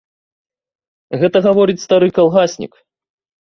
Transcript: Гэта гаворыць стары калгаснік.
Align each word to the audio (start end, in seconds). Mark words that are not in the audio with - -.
Гэта 1.25 1.37
гаворыць 1.49 1.77
стары 1.85 2.07
калгаснік. 2.19 2.73